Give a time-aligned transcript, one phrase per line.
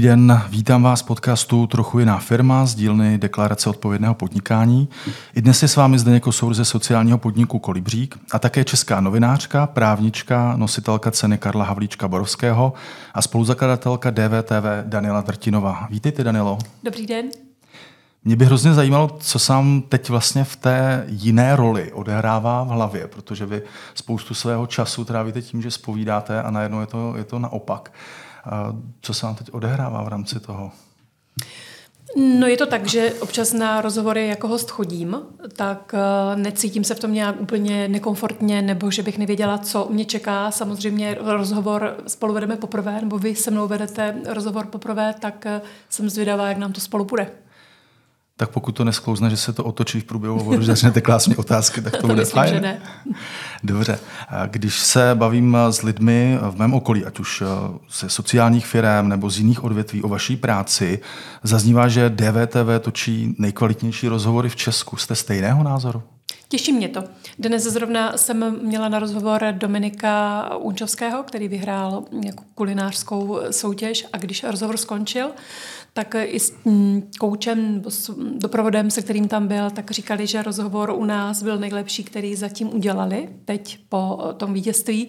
[0.00, 4.88] Dobrý den, vítám vás v podcastu Trochu jiná firma z dílny Deklarace odpovědného podnikání.
[5.34, 9.66] I dnes je s vámi zde jako ze sociálního podniku Kolibřík a také česká novinářka,
[9.66, 12.72] právnička, nositelka ceny Karla Havlíčka Borovského
[13.14, 15.86] a spoluzakladatelka DVTV Daniela Drtinova.
[15.90, 16.58] Vítejte, Danilo.
[16.82, 17.26] Dobrý den.
[18.24, 23.08] Mě by hrozně zajímalo, co sám teď vlastně v té jiné roli odehrává v hlavě,
[23.08, 23.62] protože vy
[23.94, 27.92] spoustu svého času trávíte tím, že spovídáte a najednou je to, je to naopak.
[29.00, 30.72] Co se vám teď odehrává v rámci toho?
[32.16, 35.16] No je to tak, že občas na rozhovory jako host chodím,
[35.56, 40.04] tak uh, necítím se v tom nějak úplně nekomfortně, nebo že bych nevěděla, co mě
[40.04, 40.50] čeká.
[40.50, 46.10] Samozřejmě rozhovor spolu vedeme poprvé, nebo vy se mnou vedete rozhovor poprvé, tak uh, jsem
[46.10, 47.30] zvědavá, jak nám to spolu půjde
[48.40, 51.36] tak pokud to nesklouzne, že se to otočí v průběhu hovoru, že začnete klást mě
[51.36, 52.54] otázky, tak to, to bude myslím, fajn.
[52.54, 52.80] Že ne.
[53.64, 53.98] Dobře.
[54.46, 57.42] Když se bavím s lidmi v mém okolí, ať už
[58.00, 61.00] ze sociálních firm nebo z jiných odvětví o vaší práci,
[61.42, 64.96] zaznívá, že DVTV točí nejkvalitnější rozhovory v Česku.
[64.96, 66.02] Jste stejného názoru?
[66.48, 67.04] Těší mě to.
[67.38, 72.04] Dnes zrovna jsem měla na rozhovor Dominika Unčovského, který vyhrál
[72.54, 75.30] kulinářskou soutěž a když rozhovor skončil,
[75.92, 80.90] tak i s mm, koučem, s doprovodem, se kterým tam byl, tak říkali, že rozhovor
[80.90, 85.08] u nás byl nejlepší, který zatím udělali teď po tom vítězství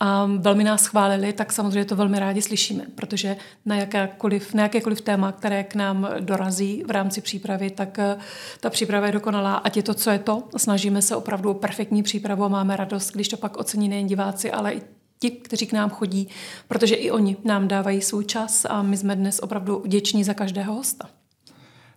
[0.00, 5.00] a velmi nás chválili, tak samozřejmě to velmi rádi slyšíme, protože na, jakékoliv, na jakékoliv
[5.00, 8.18] téma, které k nám dorazí v rámci přípravy, tak eh,
[8.60, 10.42] ta příprava je dokonalá, ať je to, co je to.
[10.56, 14.52] Snažíme se opravdu o perfektní přípravu a máme radost, když to pak ocení nejen diváci,
[14.52, 14.82] ale i
[15.18, 16.28] ti, kteří k nám chodí,
[16.68, 20.74] protože i oni nám dávají svůj čas a my jsme dnes opravdu vděční za každého
[20.74, 21.08] hosta.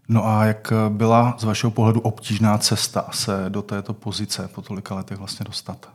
[0.09, 4.95] No a jak byla z vašeho pohledu obtížná cesta se do této pozice po tolika
[4.95, 5.89] letech vlastně dostat?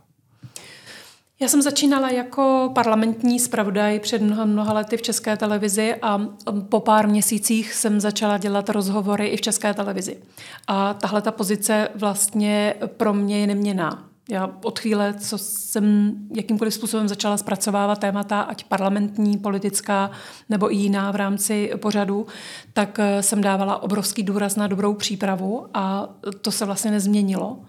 [1.40, 6.20] Já jsem začínala jako parlamentní zpravodaj před mnoha, mnoha lety v České televizi a
[6.68, 10.18] po pár měsících jsem začala dělat rozhovory i v České televizi.
[10.66, 14.05] A tahle ta pozice vlastně pro mě je neměná.
[14.30, 20.10] Já od chvíle, co jsem jakýmkoliv způsobem začala zpracovávat témata, ať parlamentní, politická
[20.48, 22.26] nebo i jiná v rámci pořadu,
[22.72, 26.08] tak eh, jsem dávala obrovský důraz na dobrou přípravu a
[26.40, 27.60] to se vlastně nezměnilo.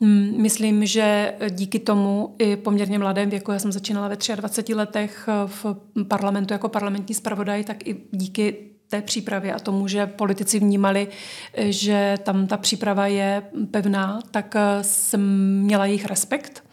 [0.00, 5.28] Hmm, myslím, že díky tomu i poměrně mladém věku, já jsem začínala ve 23 letech
[5.28, 5.76] eh, v
[6.08, 11.08] parlamentu jako parlamentní zpravodaj, tak i díky té přípravě a tomu, že politici vnímali,
[11.56, 15.22] že tam ta příprava je pevná, tak eh, jsem
[15.62, 16.64] měla jejich respekt.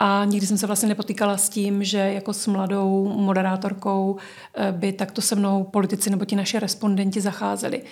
[0.00, 4.16] A nikdy jsem se vlastně nepotýkala s tím, že jako s mladou moderátorkou
[4.54, 7.82] eh, by takto se mnou politici nebo ti naše respondenti zacházeli.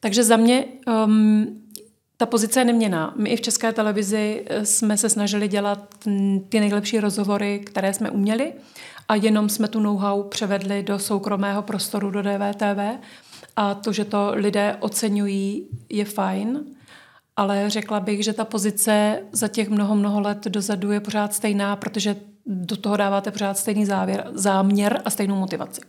[0.00, 0.64] Takže za mě
[1.04, 1.62] um,
[2.22, 3.14] ta pozice je neměná.
[3.16, 5.78] My i v České televizi eh, jsme se snažili dělat
[6.48, 8.52] ty nejlepší rozhovory, které jsme uměli
[9.08, 13.00] a jenom jsme tu know-how převedli do soukromého prostoru, do DVTV.
[13.56, 16.60] A to, že to lidé oceňují, je fajn,
[17.36, 21.76] ale řekla bych, že ta pozice za těch mnoho, mnoho let dozadu je pořád stejná,
[21.76, 22.16] protože
[22.46, 25.80] do toho dáváte pořád stejný závěr, záměr a stejnou motivaci.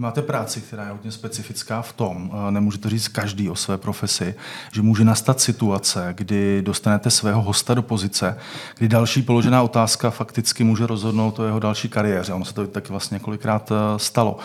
[0.00, 4.34] Máte práci, která je hodně specifická v tom, nemůže to říct každý o své profesi,
[4.72, 8.38] že může nastat situace, kdy dostanete svého hosta do pozice,
[8.78, 12.32] kdy další položená otázka fakticky může rozhodnout o jeho další kariéře.
[12.32, 14.38] Ono se to taky vlastně několikrát eh, stalo.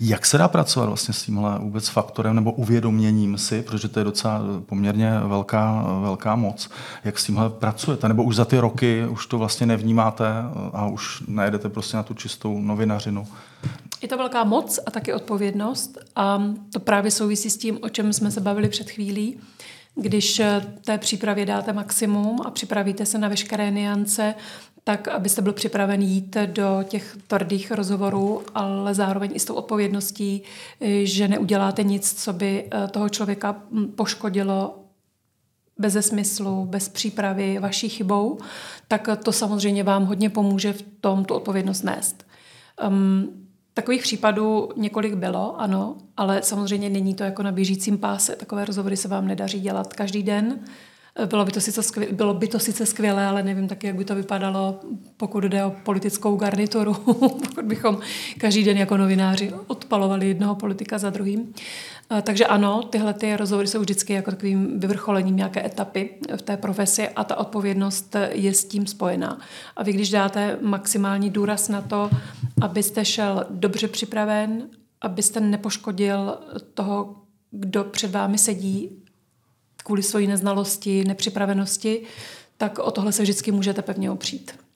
[0.00, 4.04] Jak se dá pracovat vlastně s tímhle vůbec faktorem nebo uvědoměním si, protože to je
[4.04, 6.70] docela poměrně velká, velká moc,
[7.04, 8.08] jak s tímhle pracujete?
[8.08, 10.26] Nebo už za ty roky už to vlastně nevnímáte
[10.72, 13.26] a už najedete prostě na tu čistou novinařinu?
[14.02, 16.42] Je to velká moc a taky odpovědnost a
[16.72, 19.40] to právě souvisí s tím, o čem jsme se bavili před chvílí.
[19.94, 20.42] Když
[20.84, 24.34] té přípravě dáte maximum a připravíte se na veškeré niance,
[24.84, 30.42] tak abyste byl připraven jít do těch tvrdých rozhovorů, ale zároveň i s tou odpovědností,
[31.02, 34.84] že neuděláte nic, co by eh, toho člověka hm, poškodilo
[35.78, 38.38] bez smyslu, bez přípravy, vaší chybou,
[38.88, 42.26] tak to samozřejmě vám hodně pomůže v tom tu odpovědnost nést.
[42.88, 43.47] Um,
[43.78, 48.36] Takových případů několik bylo, ano, ale samozřejmě není to jako na běžícím páse.
[48.36, 50.60] Takové rozhovory se vám nedaří dělat každý den.
[51.26, 54.04] Bylo by to sice skvělé, bylo by to sice skvělé, ale nevím taky, jak by
[54.04, 54.80] to vypadalo,
[55.16, 57.98] pokud jde o politickou garnituru, pokud bychom
[58.38, 61.52] každý den jako novináři odpalovali jednoho politika za druhým.
[62.22, 67.08] Takže ano, tyhle ty rozhovory jsou vždycky jako takovým vyvrcholením nějaké etapy v té profesi
[67.08, 69.40] a ta odpovědnost je s tím spojená.
[69.76, 72.10] A vy, když dáte maximální důraz na to,
[72.60, 74.68] abyste šel dobře připraven,
[75.00, 76.38] abyste nepoškodil
[76.74, 77.16] toho,
[77.50, 79.02] kdo před vámi sedí
[79.88, 82.02] kvůli své neznalosti, nepřipravenosti,
[82.56, 84.67] tak o tohle se vždycky můžete pevně opřít.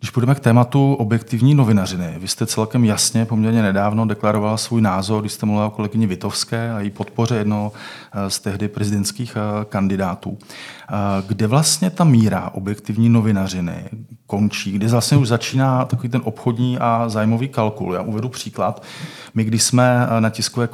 [0.00, 5.20] Když půjdeme k tématu objektivní novinařiny, vy jste celkem jasně poměrně nedávno deklaroval svůj názor,
[5.20, 7.72] když jste mluvil o kolegyni Vitovské a její podpoře jednoho
[8.12, 10.38] eh, z tehdy prezidentských eh, kandidátů.
[10.40, 10.94] Eh,
[11.26, 13.84] kde vlastně ta míra objektivní novinařiny
[14.26, 17.94] končí, kde vlastně už začíná takový ten obchodní a zájmový kalkul.
[17.94, 18.82] Já uvedu příklad.
[19.34, 20.68] My, když jsme na tiskové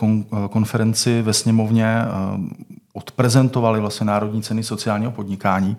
[0.50, 2.05] konferenci ve sněmovně
[2.93, 5.76] odprezentovali vlastně Národní ceny sociálního podnikání,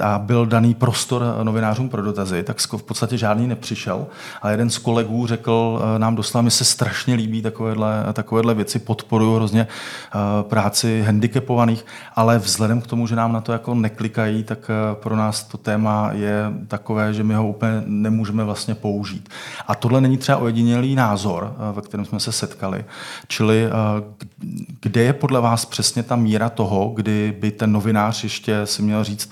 [0.00, 4.06] a byl daný prostor novinářům pro dotazy, tak v podstatě žádný nepřišel.
[4.42, 8.78] A jeden z kolegů řekl eh, nám doslova, mi se strašně líbí takovéhle, takovéhle věci,
[8.78, 11.86] podporuju hrozně eh, práci handicapovaných,
[12.16, 15.58] ale vzhledem k tomu, že nám na to jako neklikají, tak eh, pro nás to
[15.58, 19.28] téma je takové, že my ho úplně nemůžeme vlastně použít.
[19.66, 22.84] A tohle není třeba ojedinělý názor, ve kterém jsme se setkali.
[23.28, 23.70] Čili
[24.80, 29.04] kde je podle vás přesně ta míra toho, kdy by ten novinář ještě si měl
[29.04, 29.30] říct,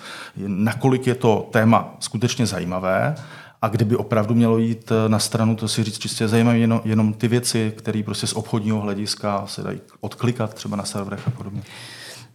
[0.58, 3.14] nakolik je to téma skutečně zajímavé
[3.62, 7.12] a kdyby opravdu mělo jít eh, na stranu, to si říct čistě zajímavé, jenom, jenom
[7.12, 11.62] ty věci, které prostě z obchodního hlediska se dají odklikat třeba na serverech a podobně.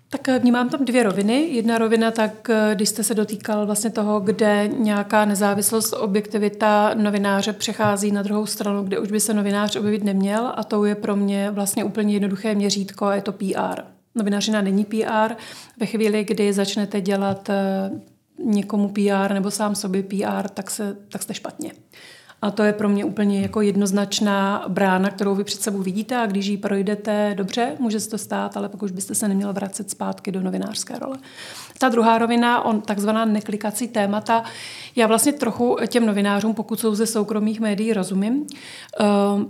[0.10, 1.34] Tak eh, vnímám tam dvě roviny.
[1.34, 7.54] Jedna rovina, tak eh, když jste se dotýkal vlastně toho, kde nějaká nezávislost, objektivita novináře
[7.54, 11.16] přechází na druhou stranu, kde už by se novinář objevit neměl a to je pro
[11.16, 13.82] mě vlastně úplně jednoduché měřítko a je to PR.
[14.16, 15.34] Novinařina není PR.
[15.80, 17.50] Ve chvíli, kdy začnete dělat
[18.44, 21.72] někomu PR nebo sám sobě PR, tak, se, tak jste špatně.
[22.44, 26.26] A to je pro mě úplně jako jednoznačná brána, kterou vy před sebou vidíte a
[26.26, 29.90] když ji projdete dobře, může se to stát, ale pak už byste se neměl vracet
[29.90, 31.18] zpátky do novinářské role.
[31.78, 34.44] Ta druhá rovina, on takzvaná neklikací témata,
[34.96, 39.04] já vlastně trochu těm novinářům, pokud jsou ze soukromých médií, rozumím, eh,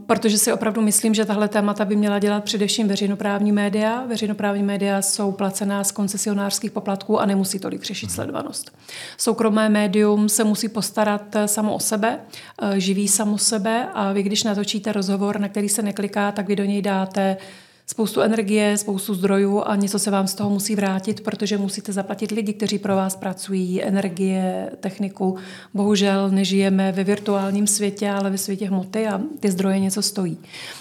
[0.05, 4.03] protože si opravdu myslím, že tahle témata by měla dělat především veřejnoprávní média.
[4.07, 8.15] Veřejnoprávní média jsou placená z koncesionářských poplatků a nemusí tolik řešit mhm.
[8.15, 8.71] sledovanost.
[9.17, 12.19] Soukromé médium se musí postarat eh, samo o sebe,
[12.61, 16.55] eh, živí samo sebe a vy, když natočíte rozhovor, na který se nekliká, tak vy
[16.55, 17.37] do něj dáte
[17.85, 22.31] spoustu energie, spoustu zdrojů a něco se vám z toho musí vrátit, protože musíte zaplatit
[22.31, 25.37] lidi, kteří pro vás pracují, energie, techniku.
[25.73, 30.37] Bohužel nežijeme ve virtuálním světě, ale ve světě hmoty a ty zdroje něco stojí.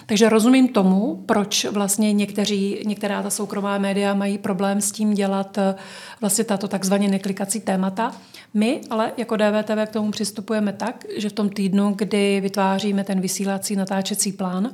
[0.06, 5.58] Takže rozumím tomu, proč vlastně někteří, některá ta soukromá média mají problém s tím dělat
[5.58, 5.74] eh,
[6.20, 8.12] vlastně tato takzvaně neklikací témata.
[8.54, 13.20] My ale jako DVTV k tomu přistupujeme tak, že v tom týdnu, kdy vytváříme ten
[13.20, 14.70] vysílací natáčecí plán,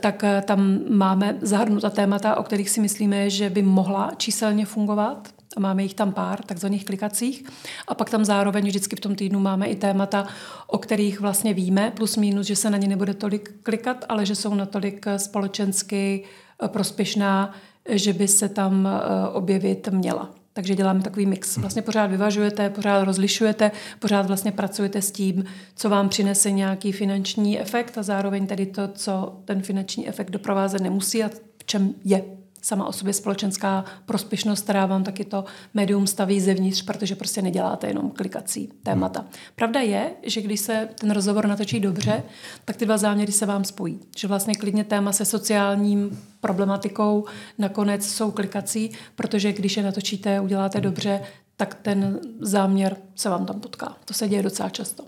[0.00, 5.28] tak eh, tam máme zahrnuta témata, o kterých si myslíme, že by mohla číselně fungovat.
[5.56, 7.44] A máme jich tam pár, takzvaných klikacích.
[7.88, 10.26] A pak tam zároveň vždycky v tom týdnu máme i témata,
[10.66, 14.34] o kterých vlastně víme, plus minus, že se na ně nebude tolik klikat, ale že
[14.34, 16.24] jsou natolik eh, společensky
[16.64, 17.52] eh, prospěšná,
[17.88, 18.88] že by se tam
[19.32, 20.43] objevit měla.
[20.56, 21.56] Takže děláme takový mix.
[21.56, 25.44] Vlastně pořád vyvažujete, pořád rozlišujete, pořád vlastně pracujete s tím,
[25.76, 30.82] co vám přinese nějaký finanční efekt a zároveň tedy to, co ten finanční efekt doprovázet
[30.82, 31.28] nemusí a
[31.58, 32.24] v čem je
[32.64, 35.44] sama o sobě společenská prospěšnost, která vám taky to
[35.74, 39.24] médium staví zevnitř, protože prostě neděláte jenom klikací témata.
[39.54, 42.22] Pravda je, že když se ten rozhovor natočí dobře,
[42.64, 44.00] tak ty dva záměry se vám spojí.
[44.16, 47.24] Že vlastně klidně téma se sociálním problematikou
[47.58, 51.20] nakonec jsou klikací, protože když je natočíte, uděláte dobře,
[51.56, 53.96] tak ten záměr se vám tam potká.
[54.04, 55.04] To se děje docela často.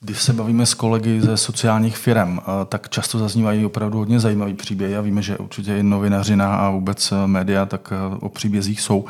[0.00, 4.54] Když se bavíme s kolegy ze sociálních firm, eh, tak často zaznívají opravdu hodně zajímavý
[4.54, 8.80] příběhy a víme, že určitě i novinařina a vůbec eh, média tak eh, o příbězích
[8.80, 9.04] jsou.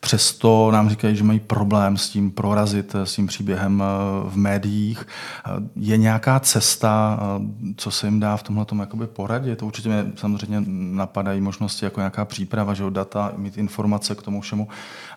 [0.00, 3.82] Přesto nám říkají, že mají problém s tím prorazit, s tím příběhem
[4.28, 5.06] v médiích.
[5.76, 7.20] Je nějaká cesta,
[7.76, 9.58] co se jim dá v tomhle tomu poradit?
[9.58, 10.62] To určitě mě samozřejmě
[10.96, 14.68] napadají možnosti jako nějaká příprava, že data, mít informace k tomu všemu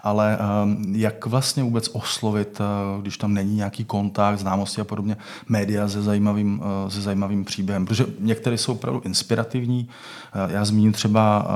[0.03, 5.17] ale ehm, jak vlastně vůbec oslovit, eh, když tam není nějaký kontakt, známosti a podobně,
[5.49, 7.85] média se zajímavým, eh, se zajímavým příběhem.
[7.85, 9.89] Protože některé jsou opravdu inspirativní.
[10.33, 11.47] Eh, já zmíním třeba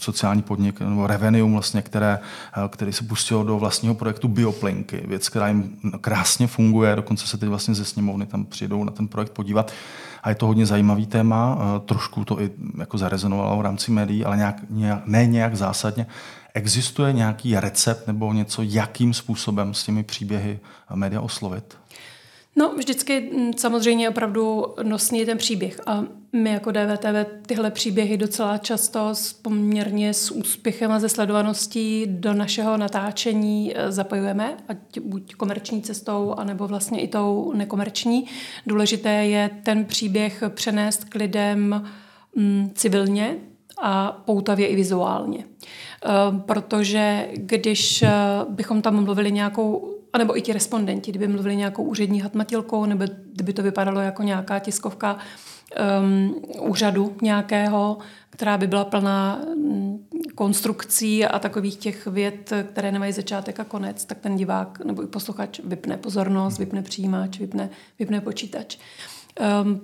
[0.00, 2.18] sociální podnik nebo Revenium, vlastně, které,
[2.68, 7.48] který se pustilo do vlastního projektu Bioplinky, věc, která jim krásně funguje, dokonce se teď
[7.48, 9.72] vlastně ze sněmovny tam přijdou na ten projekt podívat.
[10.22, 14.36] A je to hodně zajímavý téma, trošku to i jako zarezonovalo v rámci médií, ale
[14.36, 16.06] nějak, nějak, ne nějak zásadně.
[16.54, 20.60] Existuje nějaký recept nebo něco, jakým způsobem s těmi příběhy
[20.94, 21.76] média oslovit?
[22.56, 25.80] No, vždycky mm, samozřejmě opravdu nosný je ten příběh.
[25.86, 32.06] A my jako DVTV tyhle příběhy docela často s poměrně s úspěchem a ze sledovaností
[32.08, 38.26] do našeho natáčení e, zapojujeme, ať buď komerční cestou, anebo vlastně i tou nekomerční.
[38.66, 41.90] Důležité je ten příběh přenést k lidem
[42.36, 43.36] mm, civilně
[43.80, 45.44] a poutavě i vizuálně.
[46.02, 48.10] Ehm, protože když eh,
[48.48, 53.52] bychom tam mluvili nějakou anebo i ti respondenti, kdyby mluvili nějakou úřední hatmatilkou, nebo kdyby
[53.52, 55.18] to vypadalo jako nějaká tiskovka
[56.00, 57.98] um, úřadu nějakého,
[58.30, 64.04] která by byla plná um, konstrukcí a takových těch věd, které nemají začátek a konec,
[64.04, 68.76] tak ten divák nebo i posluchač vypne pozornost, vypne přijímač, vypne, vypne počítač.
[68.76, 69.21] Um,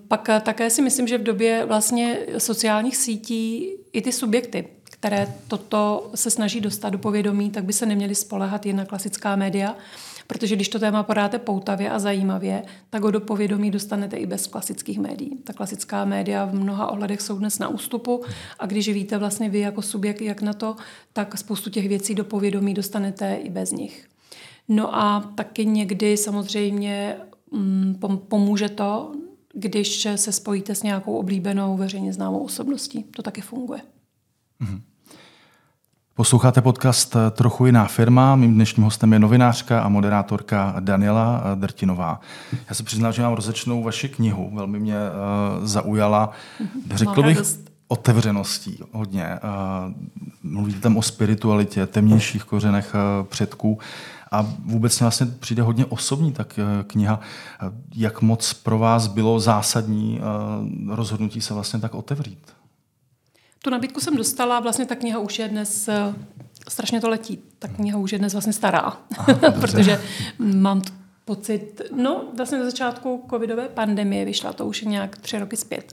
[0.08, 6.10] pak také si myslím, že v době vlastně sociálních sítí i ty subjekty, které toto
[6.14, 9.76] se snaží dostat do povědomí, tak by se neměly spolehat jen na klasická média,
[10.26, 14.46] protože když to téma podáte poutavě a zajímavě, tak ho do povědomí dostanete i bez
[14.46, 15.38] klasických médií.
[15.44, 18.24] Ta klasická média v mnoha ohledech jsou dnes na ústupu
[18.58, 20.76] a když víte vlastně vy jako subjekt, jak na to,
[21.12, 24.08] tak spoustu těch věcí do povědomí dostanete i bez nich.
[24.68, 27.16] No a taky někdy samozřejmě
[27.52, 29.12] mm, pomůže to,
[29.58, 33.02] když se spojíte s nějakou oblíbenou veřejně známou osobností.
[33.02, 33.80] To taky funguje.
[34.60, 34.80] Mm-hmm.
[36.14, 38.36] Posloucháte podcast Trochu jiná firma.
[38.36, 42.20] Mým dnešním hostem je novinářka a moderátorka Daniela Drtinová.
[42.68, 44.50] Já se přiznám, že mám rozečnou vaši knihu.
[44.54, 46.96] Velmi mě uh, zaujala, mm-hmm.
[46.96, 47.38] řekl bych,
[47.88, 49.28] otevřeností hodně.
[49.28, 49.94] Uh,
[50.42, 53.78] mluvíte tam o spiritualitě, temnějších kořenech uh, předků.
[54.30, 57.20] A vůbec vlastně přijde hodně osobní tak kniha.
[57.94, 60.20] Jak moc pro vás bylo zásadní
[60.88, 62.52] rozhodnutí se vlastně tak otevřít?
[63.62, 66.14] Tu nabídku jsem dostala, vlastně ta kniha už je dnes, eh,
[66.68, 70.00] strašně to letí, ta kniha už je dnes vlastně stará, Aha, protože
[70.38, 70.82] mám
[71.28, 75.92] pocit, no vlastně na začátku covidové pandemie vyšla, to už je nějak tři roky zpět.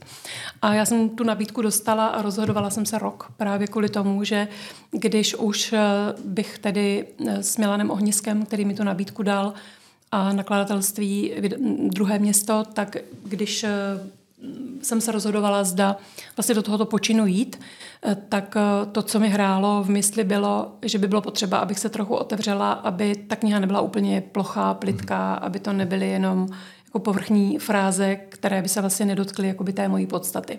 [0.62, 4.48] A já jsem tu nabídku dostala a rozhodovala jsem se rok právě kvůli tomu, že
[4.90, 5.80] když už eh,
[6.24, 9.54] bych tedy eh, s Milanem Ohniskem, který mi tu nabídku dal,
[10.12, 11.32] a nakladatelství
[11.86, 13.64] druhé město, tak když
[14.82, 15.96] jsem se rozhodovala, zda
[16.36, 17.60] vlastně do tohoto počinu jít,
[18.02, 21.78] eh, tak eh, to, co mi hrálo v mysli, bylo, že by bylo potřeba, abych
[21.78, 25.38] se trochu otevřela, aby ta kniha nebyla úplně plochá, plitká, mhm.
[25.42, 26.48] aby to nebyly jenom
[26.84, 30.58] jako povrchní fráze, které by se vlastně nedotkly jakoby té mojí podstaty.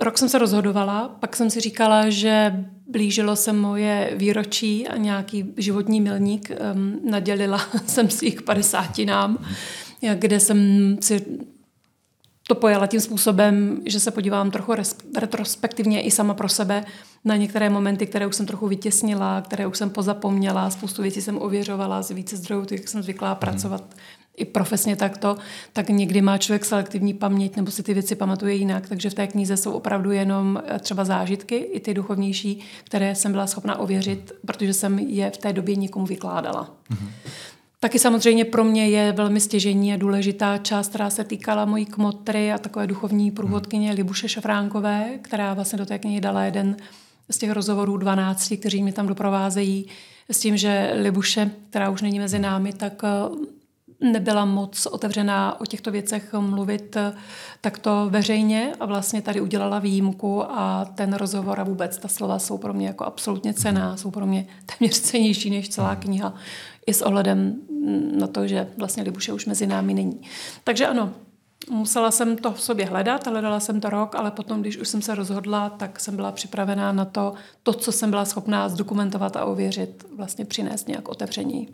[0.00, 5.54] Rok jsem se rozhodovala, pak jsem si říkala, že blížilo se moje výročí a nějaký
[5.56, 6.50] životní milník.
[6.74, 9.38] Um, nadělila jsem si jich 50 nám,
[10.14, 10.58] kde jsem
[11.00, 11.26] si
[12.50, 14.74] to pojala tím způsobem, že se podívám trochu
[15.16, 16.84] retrospektivně i sama pro sebe
[17.24, 21.42] na některé momenty, které už jsem trochu vytěsnila, které už jsem pozapomněla, spoustu věcí jsem
[21.42, 23.36] ověřovala z více zdrojů, jak jsem zvyklá hmm.
[23.36, 23.84] pracovat
[24.36, 25.36] i profesně takto,
[25.72, 28.88] tak někdy má člověk selektivní paměť nebo si ty věci pamatuje jinak.
[28.88, 33.32] Takže v té knize jsou opravdu jenom eh, třeba zážitky, i ty duchovnější, které jsem
[33.32, 36.74] byla schopna ověřit, protože jsem je v té době někomu vykládala.
[36.90, 37.10] Mm-hmm.
[37.82, 42.52] Taky samozřejmě pro mě je velmi stěžení a důležitá část, která se týkala mojí kmotry
[42.52, 46.76] a takové duchovní průvodkyně Libuše Šafránkové, která vlastně do té knihy dala jeden
[47.30, 49.86] z těch rozhovorů 12, kteří mě tam doprovázejí
[50.30, 55.66] s tím, že Libuše, která už není mezi námi, tak eh, nebyla moc otevřená o
[55.66, 57.12] těchto věcech mluvit eh,
[57.60, 62.58] takto veřejně a vlastně tady udělala výjimku a ten rozhovor a vůbec ta slova jsou
[62.58, 66.34] pro mě jako absolutně cená, jsou pro mě téměř cenější než celá kniha
[66.86, 67.60] i s ohledem
[68.18, 70.20] na to, že vlastně Libuše už mezi námi není.
[70.64, 71.12] Takže ano,
[71.70, 75.02] musela jsem to v sobě hledat, hledala jsem to rok, ale potom, když už jsem
[75.02, 79.44] se rozhodla, tak jsem byla připravená na to, to, co jsem byla schopná zdokumentovat a
[79.44, 81.68] ověřit, vlastně přinést nějak otevření.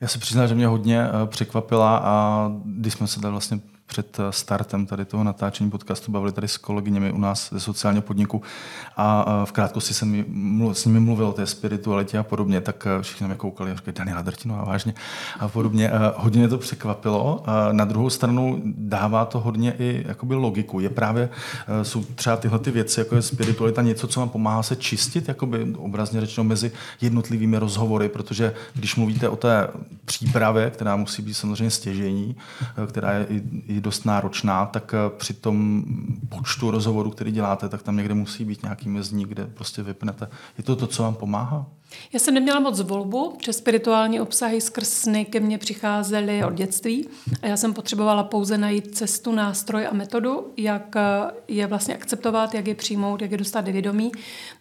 [0.00, 3.60] Já se přiznám, že mě hodně eh, překvapila a když jsme se tady vlastně
[3.92, 8.02] před eh, startem tady toho natáčení podcastu bavili tady s kolegyněmi u nás ze sociálního
[8.02, 8.42] podniku
[8.96, 10.24] a eh, v krátkosti jsem
[10.72, 13.94] s nimi mluvil o té spiritualitě a podobně, tak eh, všichni mě koukali a říkali,
[13.94, 14.24] Daniela
[14.58, 14.94] a vážně
[15.40, 15.90] a podobně.
[16.16, 17.44] Hodně mě to překvapilo.
[17.72, 20.80] Na druhou stranu dává to hodně i jakoby logiku.
[20.80, 21.28] Je právě,
[21.82, 25.74] jsou třeba tyhle ty věci, jako je spiritualita, něco, co vám pomáhá se čistit, jakoby
[25.76, 29.68] obrazně řečeno mezi jednotlivými rozhovory, protože když mluvíte o té
[30.04, 32.36] přípravě, která musí být samozřejmě stěžení,
[32.86, 33.42] která je i
[33.82, 35.84] dost náročná, tak eh, při tom
[36.28, 40.28] počtu rozhovorů, který děláte, tak tam někde musí být nějaký mezník, kde prostě vypnete.
[40.58, 41.66] Je to to, co vám pomáhá?
[42.12, 47.08] Já jsem neměla moc volbu, že spirituální obsahy skrz sny ke mně přicházely od dětství
[47.42, 51.00] a já jsem potřebovala pouze najít cestu, nástroj a metodu, jak eh,
[51.48, 54.12] je vlastně akceptovat, jak je přijmout, jak je dostat do vědomí,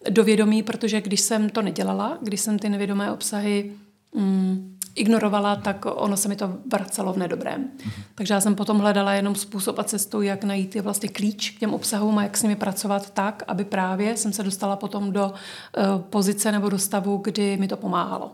[0.10, 3.72] do vědomí protože když jsem to nedělala, když jsem ty nevědomé obsahy
[4.16, 7.64] mm, ignorovala, tak ono se mi to vracelo v nedobrém.
[7.64, 8.04] Mm-hmm.
[8.16, 11.74] Takže já jsem potom hledala jenom způsob a cestu, jak najít vlastně klíč k těm
[11.74, 16.02] obsahům a jak s nimi pracovat tak, aby právě jsem se dostala potom do uh,
[16.02, 18.32] pozice nebo do stavu, kdy mi to pomáhalo.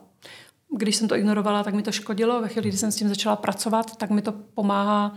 [0.77, 2.41] Když jsem to ignorovala, tak mi to škodilo.
[2.41, 5.11] Ve chvíli, kdy jsem s tím začala pracovat, tak mi to pomáhá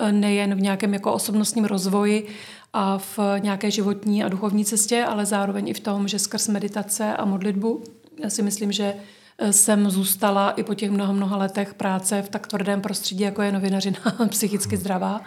[0.00, 2.26] uh, nejen v nějakém jako osobnostním rozvoji
[2.72, 7.16] a v nějaké životní a duchovní cestě, ale zároveň i v tom, že skrz meditace
[7.16, 7.82] a modlitbu,
[8.22, 8.94] já si myslím, že
[9.50, 13.52] jsem zůstala i po těch mnoha, mnoha letech práce v tak tvrdém prostředí, jako je
[13.52, 15.20] novinařina psychicky zdravá,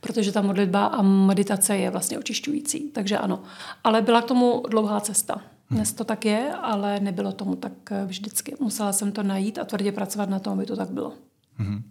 [0.00, 2.80] protože ta modlitba a meditace je vlastně očišťující.
[2.80, 3.42] Takže ano.
[3.84, 5.40] Ale byla k tomu dlouhá cesta.
[5.70, 7.72] Dnes to tak je, ale nebylo tomu tak
[8.06, 8.56] vždycky.
[8.60, 11.12] Musela jsem to najít a tvrdě pracovat na tom, aby to tak bylo.
[11.60, 11.82] Mm-hmm.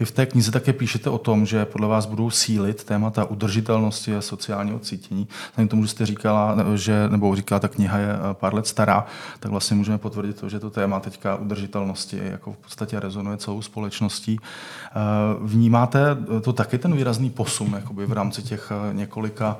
[0.00, 4.16] Vy v té knize také píšete o tom, že podle vás budou sílit témata udržitelnosti
[4.16, 5.28] a sociálního cítění.
[5.50, 9.06] Vzhledem tomu, že jste říkala, že, nebo říká, ta kniha je eh, pár let stará,
[9.40, 13.62] tak vlastně můžeme potvrdit to, že to téma teďka udržitelnosti jako v podstatě rezonuje celou
[13.62, 14.40] společností.
[14.40, 15.00] Eh,
[15.40, 19.56] vnímáte to taky ten výrazný posun jakoby v rámci těch eh, několika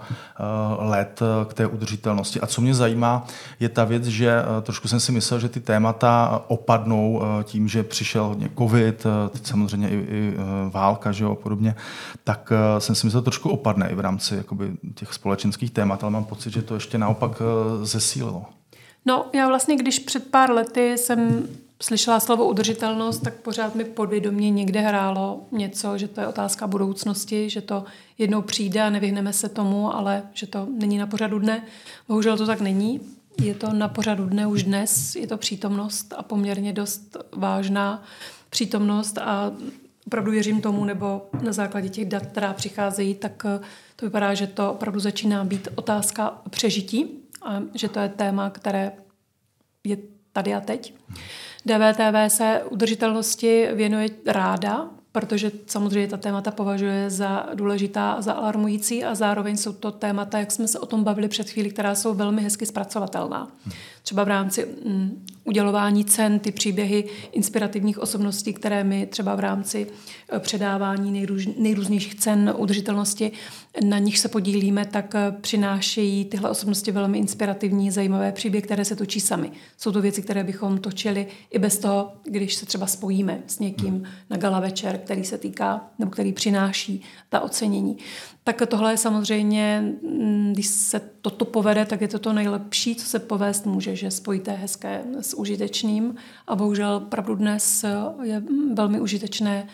[0.79, 2.41] let k té udržitelnosti?
[2.41, 3.27] A co mě zajímá,
[3.61, 8.25] je ta věc, že trošku jsem si myslel, že ty témata opadnou tím, že přišel
[8.25, 9.07] hodně covid,
[9.47, 11.75] samozřejmě i, i e, válka že jo, a podobně,
[12.25, 16.13] tak e, jsem si myslel, trošku opadne i v rámci jakoby, těch společenských témat, ale
[16.13, 18.45] mám pocit, že to ještě naopak e, zesílilo.
[19.07, 21.49] No, já vlastně, když před pár lety jsem
[21.83, 27.51] slyšela slovo udržitelnost, tak pořád mi podvědomě někde hrálo něco, že to je otázka budoucnosti,
[27.51, 27.85] že to
[28.19, 31.65] jednou přijde a nevyhneme se tomu, ale že to není na pořadu dne.
[32.09, 33.01] Bohužel to tak není.
[33.43, 38.03] Je to na pořadu dne už dnes, je to přítomnost a poměrně dost vážná
[38.51, 39.53] přítomnost a
[40.07, 43.61] opravdu věřím tomu, nebo na základě těch dat, která přicházejí, tak eh,
[43.97, 47.07] to vypadá, že to opravdu začíná být otázka přežití
[47.43, 48.93] a že to je téma, které
[49.85, 49.99] je
[50.33, 50.95] tady a teď.
[51.67, 59.05] DVTV se udržitelnosti věnuje ráda, protože samozřejmě ta témata považuje za důležitá a za alarmující
[59.05, 62.15] a zároveň jsou to témata, jak jsme se o tom bavili před chvílí, která jsou
[62.15, 63.49] velmi hezky zpracovatelná.
[64.03, 69.87] Třeba v rámci mm, udělování cen, ty příběhy inspirativních osobností, které my třeba v rámci
[70.33, 73.33] eh, předávání nejrůž, nejrůznějších cen udržitelnosti,
[73.85, 78.97] na nich se podílíme, tak eh, přinášejí tyhle osobnosti velmi inspirativní, zajímavé příběhy, které se
[78.97, 79.51] točí sami.
[79.79, 84.03] Jsou to věci, které bychom točili i bez toho, když se třeba spojíme s někým
[84.31, 87.97] na gala večer, který se týká nebo který přináší ta ocenění.
[88.45, 93.07] Tak tohle je samozřejmě, mm, když se toto povede, tak je to to nejlepší, co
[93.07, 96.15] se povést může, že spojíte hezké s užitečným
[96.47, 97.85] a bohužel pravdu dnes
[98.23, 98.43] je
[98.75, 99.67] velmi užitečné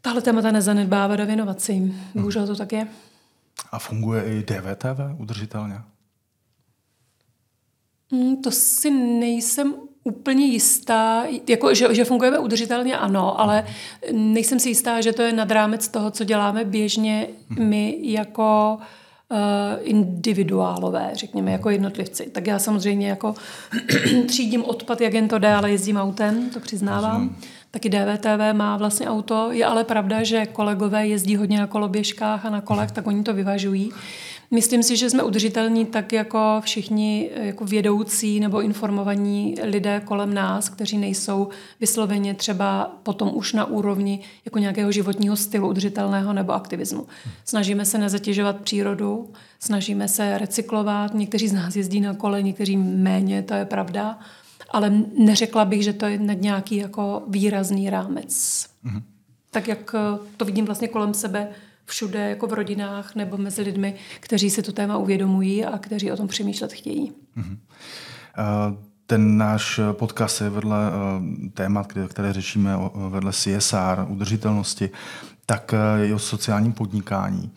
[0.00, 2.00] tahle témata nezanedbávat a věnovat si jim.
[2.14, 2.88] Bohužel to tak je.
[3.72, 5.80] A funguje i DVTV udržitelně?
[8.12, 13.66] Mm, to si nejsem úplně jistá, jako, že, že fungujeme udržitelně, ano, ale
[14.12, 18.84] nejsem si jistá, že to je nad rámec toho, co děláme běžně my jako uh,
[19.82, 22.30] individuálové, řekněme, jako jednotlivci.
[22.32, 23.34] Tak já samozřejmě jako
[24.26, 27.36] třídím odpad, jak jen to jde, ale jezdím autem, to přiznávám.
[27.70, 32.50] Taky DVTV má vlastně auto, je ale pravda, že kolegové jezdí hodně na koloběžkách a
[32.50, 33.90] na kolech, tak oni to vyvažují.
[34.50, 40.68] Myslím si, že jsme udržitelní tak jako všichni jako vědoucí nebo informovaní lidé kolem nás,
[40.68, 41.48] kteří nejsou
[41.80, 47.06] vysloveně třeba potom už na úrovni jako nějakého životního stylu udržitelného nebo aktivismu.
[47.44, 53.42] Snažíme se nezatěžovat přírodu, snažíme se recyklovat, někteří z nás jezdí na kole, někteří méně,
[53.42, 54.18] to je pravda,
[54.70, 58.66] ale neřekla bych, že to je nad nějaký jako výrazný rámec.
[58.84, 59.02] Mm-hmm.
[59.50, 59.94] Tak jak
[60.36, 61.48] to vidím vlastně kolem sebe,
[61.84, 66.16] všude, jako v rodinách nebo mezi lidmi, kteří si to téma uvědomují a kteří o
[66.16, 67.12] tom přemýšlet chtějí.
[67.36, 67.56] Mm-hmm.
[69.06, 72.76] Ten náš podcast je vedle eh, témat, které řešíme
[73.08, 74.90] vedle CSR, udržitelnosti,
[75.46, 77.50] tak eh, je o sociálním podnikání.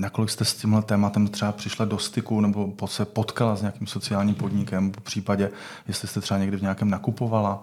[0.00, 4.34] Nakolik jste s tímhle tématem třeba přišla do styku nebo se potkala s nějakým sociálním
[4.34, 5.50] podnikem, po případě,
[5.88, 7.62] jestli jste třeba někdy v nějakém nakupovala,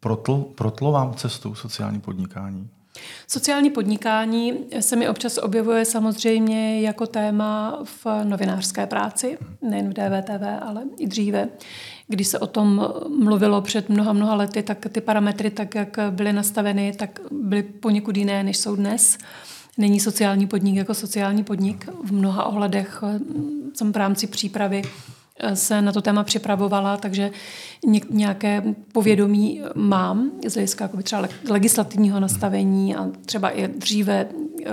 [0.00, 2.68] protl, protlo vám cestu sociální podnikání?
[3.28, 10.62] Sociální podnikání se mi občas objevuje samozřejmě jako téma v novinářské práci, nejen v DVTV,
[10.62, 11.48] ale i dříve.
[12.08, 16.32] Když se o tom mluvilo před mnoha, mnoha lety, tak ty parametry, tak jak byly
[16.32, 19.18] nastaveny, tak byly poněkud jiné, než jsou dnes.
[19.78, 21.88] Není sociální podnik jako sociální podnik.
[22.04, 23.02] V mnoha ohledech
[23.74, 24.82] jsem v rámci přípravy
[25.54, 27.30] se na to téma připravovala, takže
[28.10, 28.62] nějaké
[28.92, 34.28] povědomí mám z hlediska třeba legislativního nastavení a třeba i dříve
[34.66, 34.70] eh,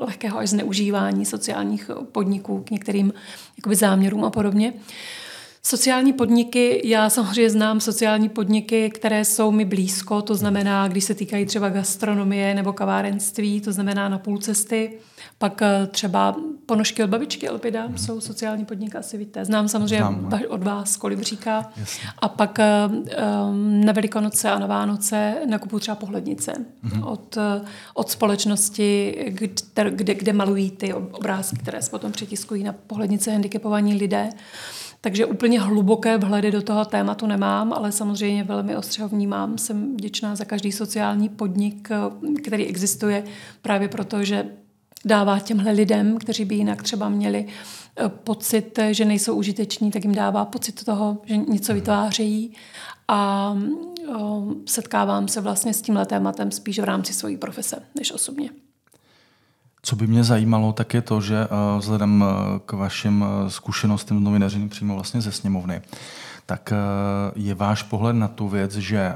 [0.00, 3.12] lehkého až zneužívání sociálních podniků k některým
[3.72, 4.72] záměrům a podobně.
[5.66, 11.14] Sociální podniky, já samozřejmě znám sociální podniky, které jsou mi blízko, to znamená, když se
[11.14, 14.98] týkají třeba gastronomie nebo kavárenství, to znamená na půl cesty.
[15.38, 17.98] Pak eh, třeba ponožky od babičky Elpida mm.
[17.98, 19.44] jsou sociální podnik, asi víte.
[19.44, 20.48] Znám samozřejmě Znám, no.
[20.48, 21.70] od vás Kolibříka.
[21.76, 22.08] Jasně.
[22.18, 26.52] A pak um, na Velikonoce a na Vánoce nakupuju třeba pohlednice
[26.82, 27.02] mm.
[27.02, 27.38] od,
[27.94, 33.94] od společnosti, kde, kde, kde malují ty obrázky, které se potom přetiskují na pohlednice handicapovaní
[33.94, 34.30] lidé.
[35.00, 39.58] Takže úplně hluboké vhledy do toho tématu nemám, ale samozřejmě velmi ostře ho vnímám.
[39.58, 41.88] Jsem vděčná za každý sociální podnik,
[42.42, 43.24] který existuje
[43.62, 44.46] právě proto, že
[45.04, 50.14] dává těmhle lidem, kteří by jinak třeba měli eh, pocit, že nejsou užiteční, tak jim
[50.14, 52.52] dává pocit toho, že něco vytvářejí
[53.08, 54.12] a eh,
[54.66, 58.50] setkávám se vlastně s tímhle tématem spíš v rámci své profese, než osobně.
[59.86, 62.24] Co by mě zajímalo, tak je to, že eh, vzhledem
[62.66, 65.82] k vašim zkušenostem novinaření přímo vlastně ze sněmovny,
[66.46, 66.72] tak
[67.36, 69.14] je váš pohled na tu věc, že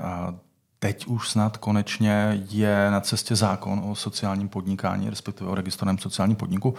[0.78, 6.36] teď už snad konečně je na cestě zákon o sociálním podnikání, respektive o registrovaném sociálním
[6.36, 6.74] podniku.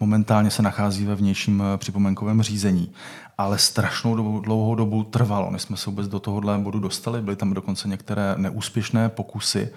[0.00, 2.92] Momentálně se nachází ve vnějším eh, připomenkovém řízení,
[3.38, 7.22] ale strašnou dobu, dlouhou dobu trvalo, než jsme se vůbec do tohohle bodu dostali.
[7.22, 9.70] Byly tam dokonce některé neúspěšné pokusy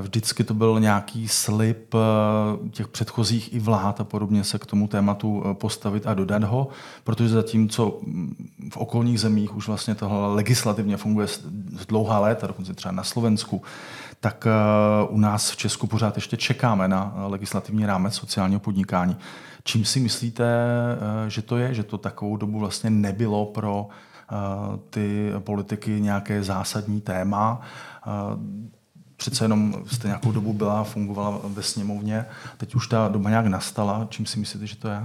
[0.00, 4.88] Vždycky to byl nějaký slib eh, těch předchozích i vlád a podobně se k tomu
[4.88, 6.68] tématu eh, postavit a dodat ho,
[7.04, 8.00] protože zatímco
[8.72, 11.28] v okolních zemích už vlastně tohle legislativně funguje
[11.88, 13.62] dlouhá léta, dokonce třeba na Slovensku,
[14.20, 19.16] tak eh, u nás v Česku pořád ještě čekáme na legislativní rámec sociálního podnikání.
[19.64, 20.44] Čím si myslíte,
[21.28, 23.86] že to je, že to takovou dobu vlastně nebylo pro
[24.90, 27.60] ty politiky nějaké zásadní téma?
[29.22, 34.06] Přece jenom jste nějakou dobu byla, fungovala ve sněmovně, teď už ta doba nějak nastala.
[34.10, 35.00] Čím si myslíte, že to je?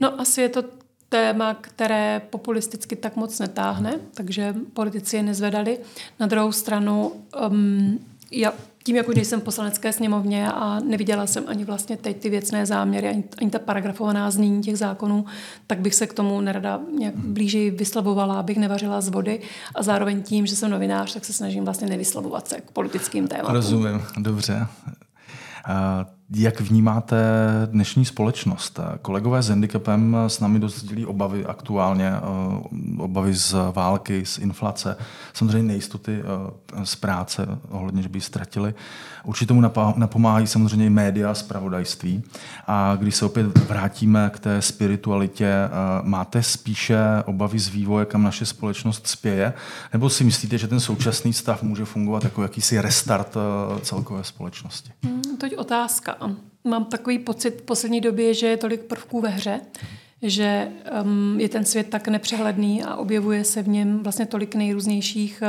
[0.00, 0.62] No asi je to
[1.08, 5.78] téma, které populisticky tak moc netáhne, takže politici je nezvedali.
[6.20, 7.12] Na druhou stranu,
[7.48, 7.98] um,
[8.30, 8.52] já
[8.86, 12.66] tím, jak už nejsem v poslanecké sněmovně a neviděla jsem ani vlastně teď ty věcné
[12.66, 15.24] záměry, ani, ani ta paragrafovaná znění těch zákonů,
[15.66, 19.40] tak bych se k tomu nerada nějak blíže vyslovovala, abych nevařila z vody
[19.74, 23.54] a zároveň tím, že jsem novinář, tak se snažím vlastně nevyslovovat se k politickým tématům.
[23.54, 24.66] Rozumím, dobře.
[26.34, 27.16] Jak vnímáte
[27.66, 28.80] dnešní společnost?
[29.02, 32.20] Kolegové s handicapem s námi dost sdílí obavy aktuálně, eh,
[32.98, 34.96] obavy z války, z inflace,
[35.32, 38.74] samozřejmě nejistoty eh, z práce, ohledně, že by ji ztratili.
[39.24, 39.60] Určitě tomu
[39.96, 42.22] napomáhají samozřejmě média, zpravodajství.
[42.66, 45.68] A když se opět vrátíme k té spiritualitě, eh,
[46.02, 49.52] máte spíše obavy z vývoje, kam naše společnost spěje?
[49.92, 53.34] Nebo si myslíte, že ten současný stav může fungovat jako jakýsi restart
[53.82, 54.90] celkové společnosti?
[55.04, 56.15] Hmm, to je otázka
[56.64, 59.60] mám takový pocit v poslední době, že je tolik prvků ve hře,
[60.22, 60.68] že
[61.02, 65.42] um, je ten svět tak nepřehledný a objevuje se v něm vlastně tolik nejrůznějších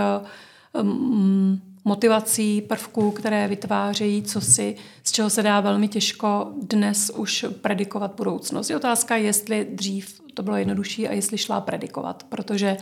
[0.82, 7.46] um, motivací, prvků, které vytvářejí, co si, z čeho se dá velmi těžko dnes už
[7.62, 8.70] predikovat budoucnost.
[8.70, 12.78] Je otázka, jestli dřív to bylo jednodušší a jestli šla predikovat, protože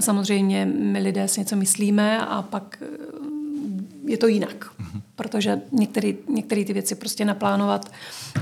[0.00, 2.82] samozřejmě my lidé si něco myslíme a pak
[4.06, 4.66] je to jinak.
[5.16, 5.60] Protože
[6.28, 7.92] některé ty věci prostě naplánovat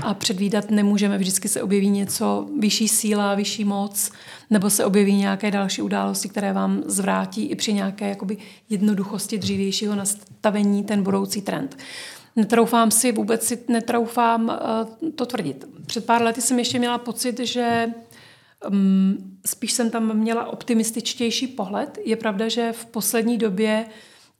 [0.01, 1.17] a předvídat nemůžeme.
[1.17, 4.11] Vždycky se objeví něco, vyšší síla, vyšší moc,
[4.49, 8.37] nebo se objeví nějaké další události, které vám zvrátí i při nějaké jakoby,
[8.69, 11.77] jednoduchosti dřívějšího nastavení ten budoucí trend.
[12.35, 14.43] Netroufám si, vůbec si netroufám
[15.01, 15.65] uh, to tvrdit.
[15.85, 17.87] Před pár lety jsem ještě měla pocit, že
[18.69, 21.97] um, spíš jsem tam měla optimističtější pohled.
[22.05, 23.85] Je pravda, že v poslední době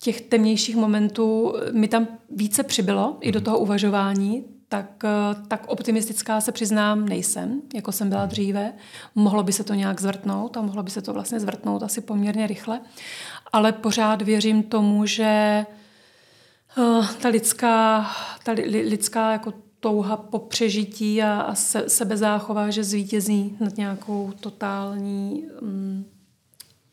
[0.04, 5.04] těch temnějších momentů mi tam více přibylo i do toho uvažování, tak,
[5.48, 8.74] tak optimistická se přiznám nejsem, jako jsem byla dříve.
[9.16, 12.48] Mohlo by se to nějak zvrtnout a mohlo by se to vlastně zvrtnout asi poměrně
[12.48, 12.82] rychle.
[13.54, 15.66] Ale pořád věřím tomu, že
[16.78, 18.06] uh, ta lidská,
[18.44, 24.32] ta li, lidská jako touha po přežití a, a se, sebezáchova, že zvítězí nad nějakou
[24.40, 26.06] totální um,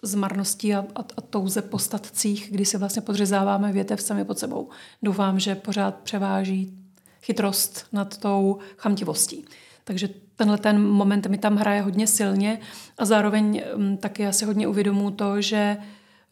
[0.03, 4.39] z marností a, a, a touze po statcích, kdy se vlastně podřezáváme větev sami pod
[4.39, 4.69] sebou.
[5.03, 6.79] Doufám, že pořád převáží
[7.23, 9.45] chytrost nad tou chamtivostí.
[9.85, 12.61] Takže tenhle ten moment mi tam hraje hodně silně
[12.99, 15.77] a zároveň um, taky já si hodně uvědomuji to, že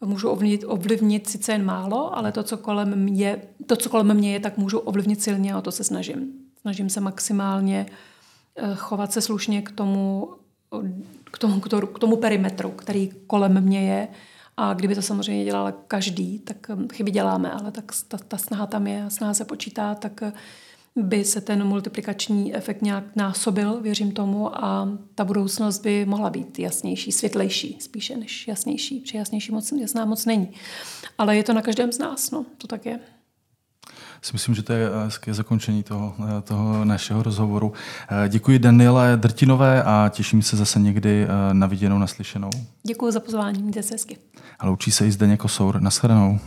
[0.01, 4.33] můžu ovlivnit, ovlivnit sice jen málo, ale to co, kolem mě, to, co kolem mě
[4.33, 6.33] je, tak můžu ovlivnit silně a o to se snažím.
[6.61, 7.85] Snažím se maximálně
[8.55, 10.29] eh, chovat se slušně k tomu,
[11.31, 14.07] k tomu, k tomu perimetru, který kolem mě je.
[14.57, 18.67] A kdyby to samozřejmě dělal každý, tak um, chyby děláme, ale tak ta, ta snaha
[18.67, 20.29] tam je a snaha se počítá, tak uh,
[20.95, 26.59] by se ten multiplikační efekt nějak násobil, věřím tomu, a ta budoucnost by mohla být
[26.59, 30.51] jasnější, světlejší spíše než jasnější, protože jasnější moc, jasná moc není.
[31.17, 32.99] Ale je to na každém z nás, no, to tak je
[34.21, 37.73] si myslím, že to je hezké zakončení toho, eh, toho našeho rozhovoru.
[38.09, 42.49] Eh, děkuji Daniele Drtinové a těším se zase někdy eh, na viděnou, naslyšenou.
[42.83, 44.17] Děkuji za pozvání, mějte se hezky.
[44.59, 45.81] A loučí se i Zdeněk Kosour.
[45.81, 46.39] Naschledanou.